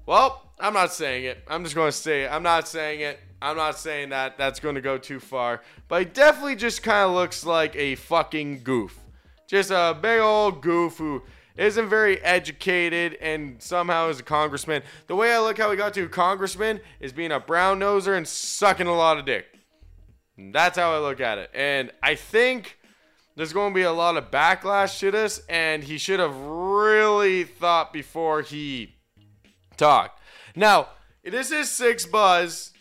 [0.05, 1.43] well, I'm not saying it.
[1.47, 2.31] I'm just going to say it.
[2.31, 3.19] I'm not saying it.
[3.41, 4.37] I'm not saying that.
[4.37, 5.63] That's going to go too far.
[5.87, 8.99] But he definitely just kind of looks like a fucking goof.
[9.47, 11.23] Just a big old goof who
[11.57, 14.81] isn't very educated and somehow is a congressman.
[15.07, 18.15] The way I look how he got to a congressman is being a brown noser
[18.15, 19.45] and sucking a lot of dick.
[20.37, 21.51] That's how I look at it.
[21.53, 22.77] And I think
[23.35, 27.43] there's going to be a lot of backlash to this, and he should have really
[27.43, 28.95] thought before he
[29.77, 30.21] talked.
[30.55, 30.89] Now,
[31.23, 32.73] this is Six Buzz,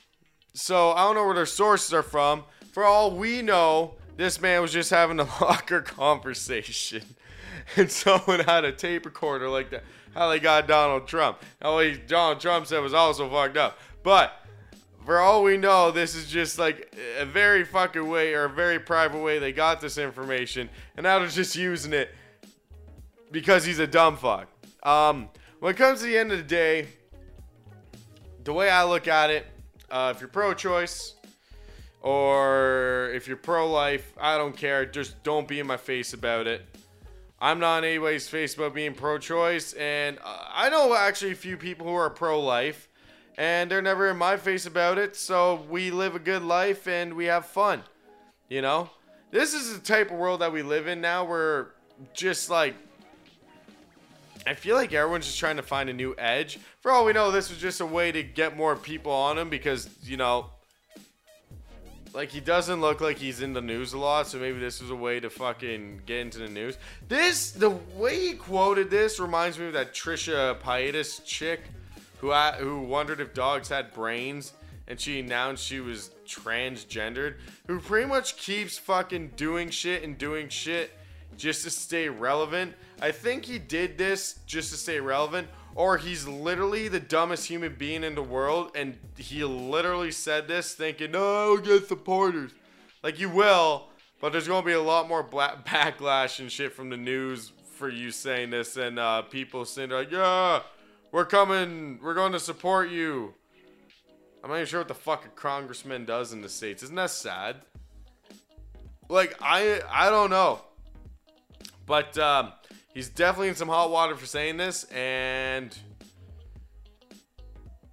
[0.54, 2.44] so I don't know where their sources are from.
[2.72, 7.02] For all we know, this man was just having a locker conversation.
[7.76, 9.85] And someone had a tape recorder like that.
[10.14, 11.38] How they got Donald Trump.
[11.62, 13.78] Now, what Donald Trump said was also fucked up.
[14.02, 14.33] But
[15.04, 18.78] for all we know, this is just like a very fucking way or a very
[18.78, 20.68] private way they got this information.
[20.96, 22.14] And now they're just using it
[23.31, 24.48] because he's a dumb fuck.
[24.83, 25.28] Um,
[25.61, 26.88] when it comes to the end of the day,
[28.44, 29.46] the way I look at it,
[29.90, 31.14] uh, if you're pro choice
[32.00, 34.87] or if you're pro life, I don't care.
[34.87, 36.64] Just don't be in my face about it.
[37.40, 41.37] I'm not in anybody's face about being pro choice, and uh, I know actually a
[41.37, 42.88] few people who are pro life,
[43.37, 47.14] and they're never in my face about it, so we live a good life and
[47.14, 47.83] we have fun.
[48.48, 48.90] You know?
[49.31, 51.74] This is the type of world that we live in now where
[52.14, 52.74] just like
[54.46, 56.59] I feel like everyone's just trying to find a new edge.
[56.81, 59.51] For all we know, this was just a way to get more people on them
[59.51, 60.51] because, you know,
[62.12, 64.90] like he doesn't look like he's in the news a lot, so maybe this was
[64.90, 66.79] a way to fucking get into the news.
[67.09, 71.61] This the way he quoted this reminds me of that Trisha Paytas chick
[72.18, 74.53] who I, who wondered if dogs had brains
[74.87, 77.35] and she announced she was transgendered,
[77.66, 80.90] who pretty much keeps fucking doing shit and doing shit
[81.37, 82.75] just to stay relevant.
[83.01, 87.72] I think he did this just to stay relevant, or he's literally the dumbest human
[87.72, 92.50] being in the world, and he literally said this thinking, "No, I'll get supporters."
[93.04, 93.86] Like you will,
[94.20, 98.10] but there's gonna be a lot more backlash and shit from the news for you
[98.10, 100.62] saying this, and uh, people saying like, "Yeah,
[101.12, 103.34] we're coming, we're going to support you."
[104.42, 106.82] I'm not even sure what the fuck a congressman does in the states.
[106.82, 107.54] Isn't that sad?
[109.08, 110.60] Like I, I don't know.
[111.86, 112.52] But um,
[112.98, 115.78] he's definitely in some hot water for saying this, and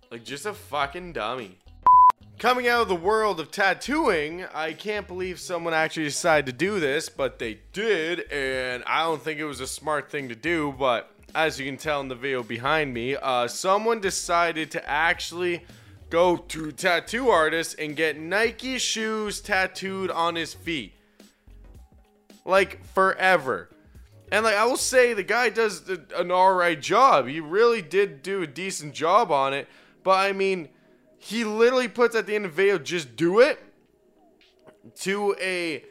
[0.09, 1.59] like just a fucking dummy.
[2.39, 6.79] Coming out of the world of tattooing, I can't believe someone actually decided to do
[6.79, 10.73] this, but they did, and I don't think it was a smart thing to do.
[10.75, 15.63] But as you can tell in the video behind me, uh, someone decided to actually
[16.09, 20.95] go to tattoo artists and get Nike shoes tattooed on his feet,
[22.43, 23.69] like forever.
[24.31, 27.27] And like I will say, the guy does an alright job.
[27.27, 29.67] He really did do a decent job on it.
[30.03, 30.69] But I mean,
[31.17, 33.59] he literally puts at the end of the video, just do it
[35.01, 35.83] to a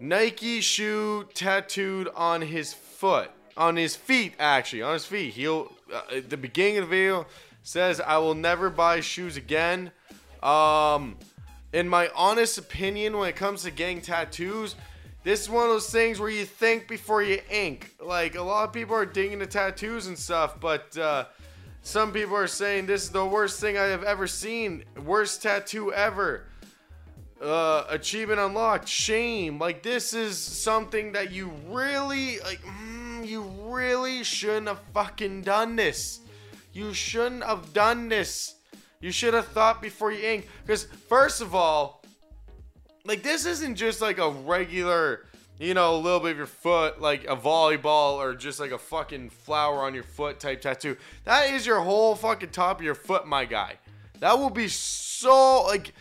[0.00, 5.34] Nike shoe tattooed on his foot, on his feet actually, on his feet.
[5.34, 7.26] Heel, uh, at the beginning of the video
[7.62, 9.90] says I will never buy shoes again.
[10.42, 11.16] Um,
[11.72, 14.76] in my honest opinion, when it comes to getting tattoos,
[15.24, 17.94] this is one of those things where you think before you ink.
[17.98, 21.24] Like a lot of people are digging the tattoos and stuff, but uh,
[21.82, 25.92] some people are saying this is the worst thing I have ever seen, worst tattoo
[25.92, 26.44] ever.
[27.42, 29.58] Uh, achievement unlocked, shame.
[29.58, 32.60] Like this is something that you really like.
[32.62, 36.20] Mm, you really shouldn't have fucking done this.
[36.74, 38.56] You shouldn't have done this.
[39.00, 40.48] You should have thought before you ink.
[40.62, 42.03] Because first of all,
[43.04, 45.26] like this isn't just like a regular,
[45.58, 48.78] you know, a little bit of your foot, like a volleyball or just like a
[48.78, 50.96] fucking flower on your foot type tattoo.
[51.24, 53.78] That is your whole fucking top of your foot, my guy.
[54.20, 55.92] That will be so like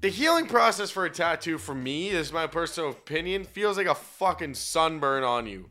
[0.00, 3.86] the healing process for a tattoo for me, this is my personal opinion, feels like
[3.86, 5.68] a fucking sunburn on you.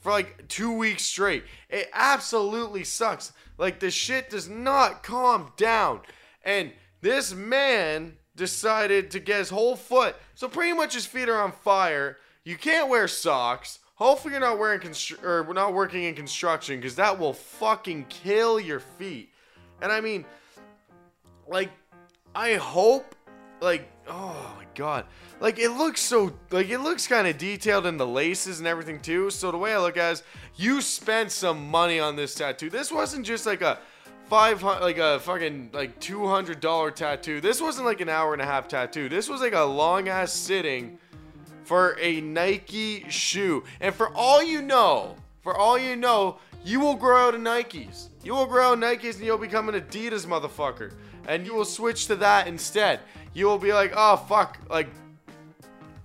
[0.00, 1.42] For like two weeks straight.
[1.68, 3.32] It absolutely sucks.
[3.58, 6.02] Like the shit does not calm down.
[6.44, 10.14] And this man decided to get his whole foot.
[10.34, 12.18] So pretty much his feet are on fire.
[12.44, 13.80] You can't wear socks.
[13.96, 14.80] Hopefully you're not wearing
[15.24, 19.32] or not working in construction because that will fucking kill your feet.
[19.80, 20.24] And I mean,
[21.48, 21.70] like,
[22.34, 23.14] I hope,
[23.60, 25.06] like, oh my god,
[25.40, 29.00] like it looks so, like it looks kind of detailed in the laces and everything
[29.00, 29.30] too.
[29.30, 30.22] So the way I look at it is,
[30.56, 32.68] you spent some money on this tattoo.
[32.68, 33.78] This wasn't just like a
[34.28, 37.40] five hundred, like a fucking like two hundred dollar tattoo.
[37.40, 39.08] This wasn't like an hour and a half tattoo.
[39.08, 40.98] This was like a long ass sitting
[41.64, 43.64] for a Nike shoe.
[43.80, 48.08] And for all you know, for all you know, you will grow out of Nikes.
[48.22, 50.92] You will grow out of Nikes and you'll become an Adidas motherfucker.
[51.28, 53.00] And you will switch to that instead.
[53.34, 54.88] You will be like, oh fuck, like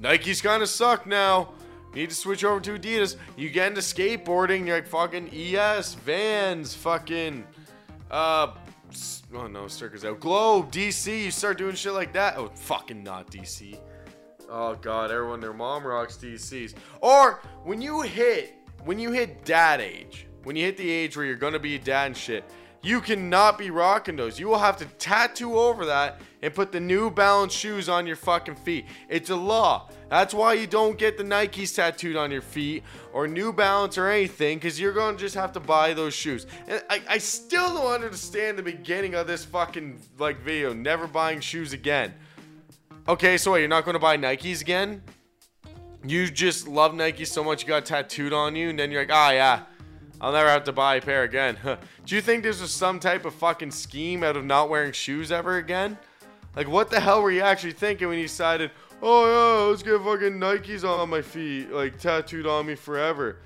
[0.01, 1.53] Nikes kind of suck now.
[1.93, 3.17] Need to switch over to Adidas.
[3.35, 7.43] You get into skateboarding, you're like fucking ES, Vans, fucking
[8.11, 8.53] uh
[9.33, 10.19] oh no, Circus out.
[10.19, 12.37] Globe, DC, you start doing shit like that.
[12.37, 13.77] Oh fucking not DC.
[14.49, 16.73] Oh god, everyone their mom rocks DCs.
[16.99, 21.25] Or when you hit when you hit dad age, when you hit the age where
[21.25, 22.43] you're gonna be a dad and shit,
[22.83, 24.39] you cannot be rocking those.
[24.39, 28.15] You will have to tattoo over that and put the New Balance shoes on your
[28.15, 28.85] fucking feet.
[29.07, 29.89] It's a law.
[30.11, 34.09] That's why you don't get the Nikes tattooed on your feet or New Balance or
[34.09, 36.47] anything because you're going to just have to buy those shoes.
[36.67, 40.73] And I, I still don't understand the beginning of this fucking like video.
[40.73, 42.13] Never buying shoes again.
[43.07, 45.01] Okay, so wait, you're not going to buy Nikes again?
[46.05, 49.13] You just love Nike so much you got tattooed on you and then you're like,
[49.13, 49.61] ah, yeah.
[50.19, 51.57] I'll never have to buy a pair again.
[52.05, 55.31] Do you think this was some type of fucking scheme out of not wearing shoes
[55.31, 55.97] ever again?
[56.53, 60.01] Like, what the hell were you actually thinking when you decided, oh yeah, let's get
[60.01, 63.37] fucking Nikes on my feet, like tattooed on me forever?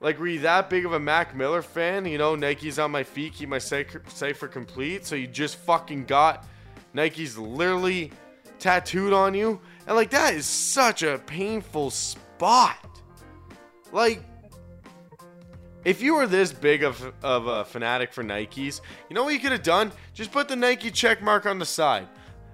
[0.00, 2.04] Like, were you that big of a Mac Miller fan?
[2.04, 5.04] You know, Nikes on my feet keep my cipher complete.
[5.04, 6.46] So you just fucking got
[6.94, 8.12] Nikes literally
[8.60, 9.60] tattooed on you?
[9.86, 13.00] And like, that is such a painful spot.
[13.90, 14.22] Like,
[15.84, 19.40] if you were this big of, of a fanatic for Nikes, you know what you
[19.40, 19.90] could have done?
[20.14, 22.06] Just put the Nike check mark on the side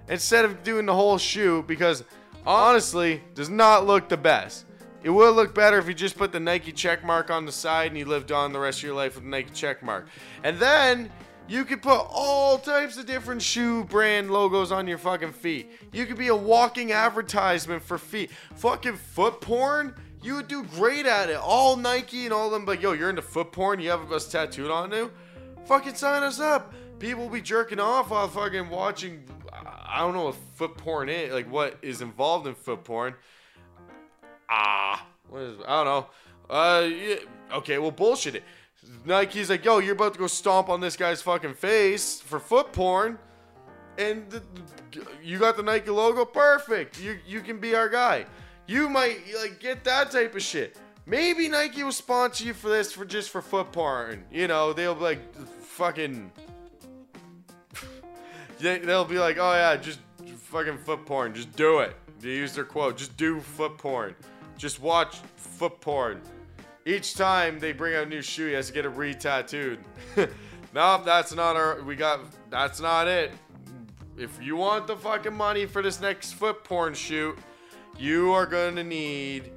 [0.09, 2.03] instead of doing the whole shoe because
[2.45, 4.65] honestly, does not look the best.
[5.03, 7.87] It would look better if you just put the Nike check mark on the side
[7.87, 10.07] and you lived on the rest of your life with the Nike check mark.
[10.43, 11.11] And then
[11.47, 15.71] you could put all types of different shoe brand logos on your fucking feet.
[15.93, 18.31] You could be a walking advertisement for feet.
[18.55, 19.93] Fucking foot porn?
[20.23, 21.37] You would do great at it.
[21.37, 23.79] All Nike and all them, like, yo, you're into foot porn?
[23.79, 25.11] You have us tattooed on you?
[25.65, 26.73] Fucking sign us up.
[26.97, 29.23] People will be jerking off while fucking watching.
[29.53, 33.15] Uh, I don't know what foot porn is, like what is involved in foot porn.
[34.49, 35.57] Ah, what is?
[35.65, 36.07] I don't know.
[36.49, 37.15] Uh, yeah,
[37.53, 38.43] okay, well, bullshit it.
[39.05, 42.73] Nike's like, yo, you're about to go stomp on this guy's fucking face for foot
[42.73, 43.17] porn,
[43.97, 44.43] and the,
[45.23, 46.99] you got the Nike logo, perfect.
[46.99, 48.25] You you can be our guy.
[48.67, 50.75] You might like get that type of shit.
[51.05, 54.25] Maybe Nike will sponsor you for this for just for foot porn.
[54.29, 56.33] You know, they'll be like fucking.
[58.59, 59.99] They'll be like, oh yeah, just
[60.55, 61.33] fucking foot porn.
[61.33, 61.95] Just do it.
[62.19, 62.97] They use their quote.
[62.97, 64.15] Just do foot porn.
[64.57, 66.21] Just watch foot porn.
[66.85, 69.79] Each time they bring out a new shoe, he has to get it re-tattooed.
[70.73, 71.81] nope, that's not our.
[71.83, 72.21] We got.
[72.49, 73.31] That's not it.
[74.17, 77.37] If you want the fucking money for this next foot porn shoot,
[77.97, 79.51] you are to need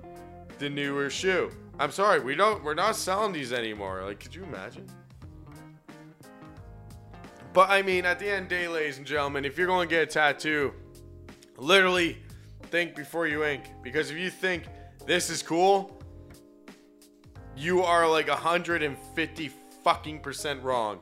[0.59, 1.51] the newer shoe.
[1.79, 2.65] I'm sorry, we don't.
[2.65, 4.03] We're not selling these anymore.
[4.05, 4.89] Like, could you imagine?
[7.53, 9.89] But I mean, at the end of the day, ladies and gentlemen, if you're going
[9.89, 10.73] to get a tattoo,
[11.57, 12.19] literally
[12.65, 13.65] think before you ink.
[13.83, 14.65] Because if you think
[15.07, 16.03] this is cool,
[17.57, 19.53] you are like 155%
[19.89, 21.01] fucking percent wrong.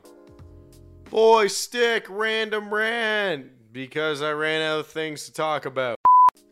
[1.09, 5.97] Boy, stick random rant because I ran out of things to talk about.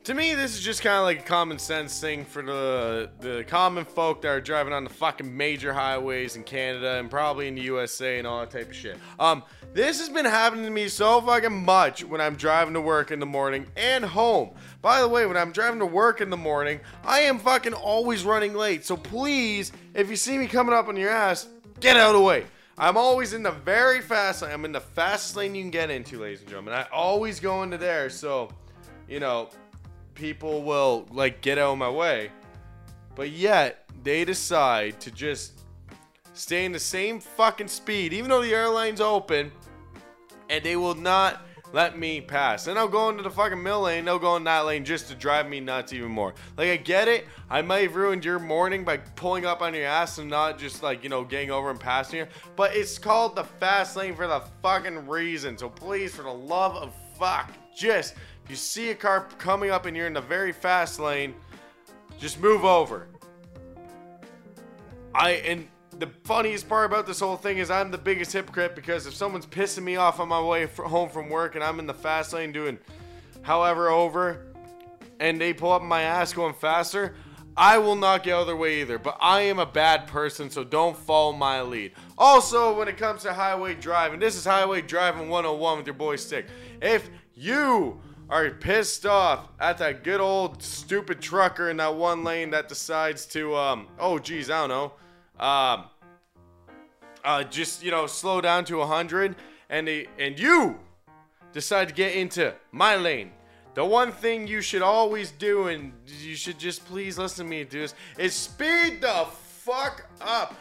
[0.04, 3.46] To me, this is just kind of like a common sense thing for the the
[3.48, 7.56] common folk that are driving on the fucking major highways in Canada and probably in
[7.56, 8.98] the USA and all that type of shit.
[9.20, 9.42] Um,
[9.76, 13.20] this has been happening to me so fucking much when I'm driving to work in
[13.20, 14.52] the morning and home.
[14.82, 18.24] By the way, when I'm driving to work in the morning, I am fucking always
[18.24, 18.86] running late.
[18.86, 21.50] So please, if you see me coming up on your ass,
[21.82, 22.46] get out of the way.
[22.78, 24.54] I'm always in the very fast lane.
[24.54, 26.74] I'm in the fastest lane you can get into, ladies and gentlemen.
[26.74, 28.48] I always go into there, so
[29.10, 29.50] you know
[30.14, 32.32] people will like get out of my way.
[33.14, 35.65] But yet they decide to just
[36.36, 39.52] stay in the same fucking speed, even though the airline's open,
[40.50, 41.42] and they will not
[41.74, 42.66] let me pass.
[42.66, 45.16] Then I'll go into the fucking middle lane, they'll go in that lane just to
[45.16, 46.34] drive me nuts even more.
[46.58, 49.86] Like I get it, I might have ruined your morning by pulling up on your
[49.86, 52.28] ass and not just like, you know, getting over and passing you.
[52.56, 55.58] But it's called the fast lane for the fucking reason.
[55.58, 58.14] So please, for the love of fuck, just
[58.44, 61.34] if you see a car coming up and you're in the very fast lane,
[62.20, 63.08] just move over.
[65.14, 65.68] I and
[66.00, 69.46] the funniest part about this whole thing is I'm the biggest hypocrite because if someone's
[69.46, 72.52] pissing me off on my way home from work and I'm in the fast lane
[72.52, 72.78] doing
[73.42, 74.46] however over
[75.20, 77.16] and they pull up my ass going faster,
[77.58, 79.00] I will not get out of their way either.
[79.00, 81.94] But I am a bad person, so don't follow my lead.
[82.18, 86.18] Also, when it comes to highway driving, this is highway driving 101 with your boy
[86.18, 86.48] Stick.
[86.82, 92.50] If you are pissed off at that good old stupid trucker in that one lane
[92.50, 94.94] that decides to, um, oh geez, I don't know,
[95.40, 95.86] um,
[97.24, 99.36] uh, just you know, slow down to 100,
[99.70, 100.78] and they and you
[101.54, 103.32] decide to get into my lane.
[103.74, 107.64] The one thing you should always do, and you should just please listen to me
[107.66, 110.56] do this, is speed the fuck up.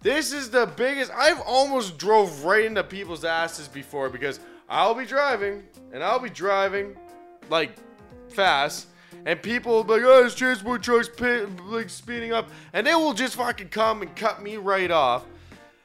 [0.00, 1.12] This is the biggest.
[1.12, 6.30] I've almost drove right into people's asses before because I'll be driving and I'll be
[6.30, 6.96] driving
[7.50, 7.70] like
[8.28, 8.86] fast
[9.28, 11.10] and people will be like, oh, this transport truck's
[11.66, 15.26] like speeding up, and they will just fucking come and cut me right off.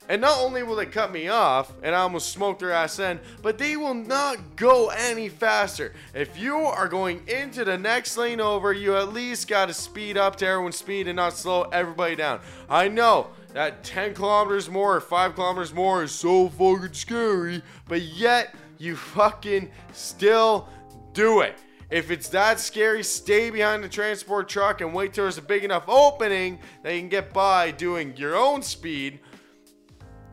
[0.07, 3.19] And not only will they cut me off, and I almost smoked their ass in,
[3.41, 5.91] but they will not go any faster.
[6.13, 10.17] If you are going into the next lane over, you at least got to speed
[10.17, 12.39] up to everyone's speed and not slow everybody down.
[12.69, 18.03] I know that 10 kilometers more or 5 kilometers more is so fucking scary, but
[18.03, 20.69] yet you fucking still
[21.11, 21.57] do it.
[21.93, 25.63] If it's that scary, stay behind the transport truck and wait till there's a big
[25.63, 29.19] enough opening that you can get by doing your own speed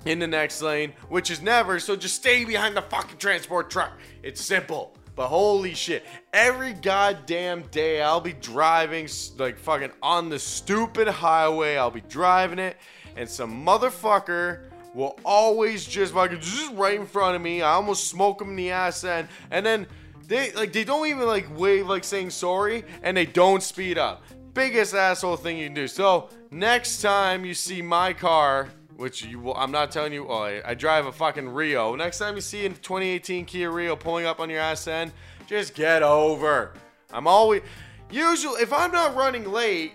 [0.07, 1.79] in the next lane, which is never.
[1.79, 3.93] So just stay behind the fucking transport truck.
[4.23, 4.97] It's simple.
[5.15, 9.07] But holy shit, every goddamn day I'll be driving
[9.37, 11.77] like fucking on the stupid highway.
[11.77, 12.79] I'll be driving it,
[13.17, 17.61] and some motherfucker will always just fucking just right in front of me.
[17.61, 19.87] I almost smoke him in the ass end, and then
[20.31, 24.23] they like they don't even like wave like saying sorry, and they don't speed up.
[24.55, 25.89] Biggest asshole thing you can do.
[25.89, 30.63] So next time you see my car, which you I'm not telling you, oh, I,
[30.65, 31.97] I drive a fucking Rio.
[31.97, 35.11] Next time you see a 2018 Kia Rio pulling up on your ass end,
[35.49, 36.75] just get over.
[37.13, 37.63] I'm always
[38.09, 39.95] usually if I'm not running late.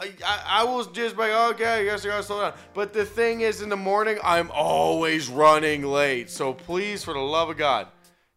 [0.00, 2.54] I, I, will just be like, okay, I guess I gotta slow down.
[2.74, 6.28] But the thing is, in the morning, I'm always running late.
[6.28, 7.86] So please, for the love of God,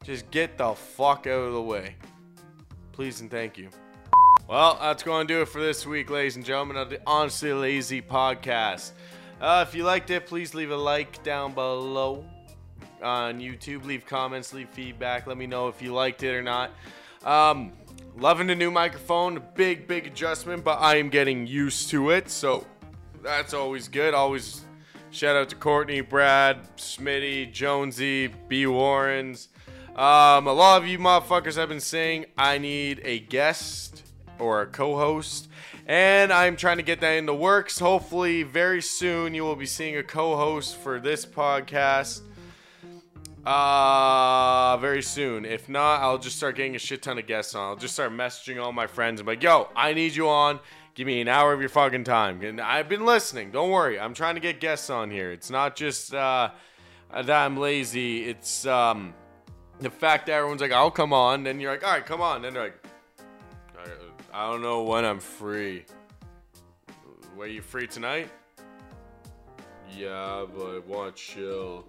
[0.03, 1.95] just get the fuck out of the way.
[2.91, 3.69] Please and thank you.
[4.47, 7.51] Well, that's going to do it for this week, ladies and gentlemen, of the Honestly
[7.51, 8.91] Lazy podcast.
[9.41, 12.23] Uh, if you liked it, please leave a like down below
[13.01, 13.85] on YouTube.
[13.85, 15.27] Leave comments, leave feedback.
[15.27, 16.71] Let me know if you liked it or not.
[17.23, 17.73] Um,
[18.17, 19.41] loving the new microphone.
[19.55, 22.29] Big, big adjustment, but I am getting used to it.
[22.29, 22.65] So
[23.23, 24.13] that's always good.
[24.13, 24.61] Always
[25.09, 28.67] shout out to Courtney, Brad, Smitty, Jonesy, B.
[28.67, 29.49] Warrens.
[29.95, 34.03] Um, a lot of you motherfuckers have been saying I need a guest
[34.39, 35.47] or a co-host,
[35.87, 37.79] and I'm trying to get that in the works.
[37.79, 42.23] Hopefully, very soon you will be seeing a co-host for this podcast.
[43.45, 45.45] Uh, very soon.
[45.45, 47.69] If not, I'll just start getting a shit ton of guests on.
[47.69, 50.59] I'll just start messaging all my friends and like, "Yo, I need you on.
[50.95, 53.51] Give me an hour of your fucking time." And I've been listening.
[53.51, 53.97] Don't worry.
[53.97, 55.31] I'm trying to get guests on here.
[55.31, 56.49] It's not just uh,
[57.13, 58.25] that I'm lazy.
[58.25, 59.13] It's um
[59.80, 62.41] the fact that everyone's like, I'll come on, then you're like, all right, come on.
[62.41, 62.86] Then they're like,
[64.34, 65.86] I don't know when I'm free.
[67.38, 68.30] Were you free tonight?
[69.97, 71.86] Yeah, but I want chill.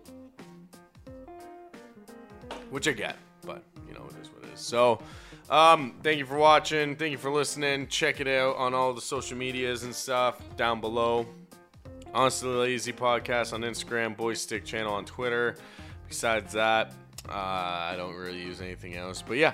[2.71, 4.61] Which I get, but you know, it is what it is.
[4.61, 5.01] So,
[5.51, 6.95] um, thank you for watching.
[6.95, 7.89] Thank you for listening.
[7.89, 11.27] Check it out on all the social medias and stuff down below.
[12.15, 15.57] Honestly Lazy Podcast on Instagram, Boy Stick Channel on Twitter.
[16.09, 16.93] Besides that,
[17.29, 19.23] uh, I don't really use anything else.
[19.23, 19.53] But yeah,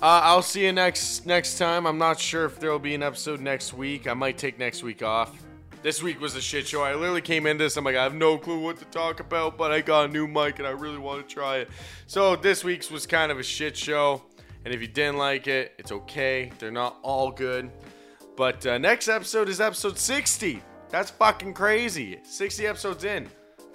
[0.00, 1.86] uh, I'll see you next next time.
[1.86, 4.06] I'm not sure if there will be an episode next week.
[4.06, 5.36] I might take next week off.
[5.82, 6.82] This week was a shit show.
[6.82, 7.76] I literally came into this.
[7.76, 10.26] I'm like, I have no clue what to talk about, but I got a new
[10.26, 11.70] mic and I really want to try it.
[12.08, 14.22] So this week's was kind of a shit show.
[14.64, 16.50] And if you didn't like it, it's okay.
[16.58, 17.70] They're not all good.
[18.36, 20.62] But uh, next episode is episode 60.
[20.90, 22.18] That's fucking crazy.
[22.24, 23.28] 60 episodes in.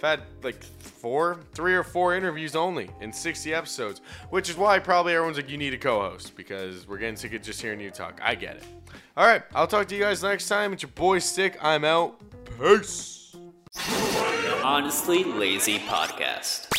[0.04, 4.02] I've had like four, three or four interviews only in 60 episodes,
[4.32, 7.34] which is why probably everyone's like, you need a co host because we're getting sick
[7.34, 8.20] of just hearing you talk.
[8.22, 8.66] I get it.
[9.16, 10.74] All right, I'll talk to you guys next time.
[10.74, 11.58] It's your boy Stick.
[11.62, 12.20] I'm out.
[12.60, 13.36] Peace.
[14.64, 16.73] Honestly Lazy Podcast.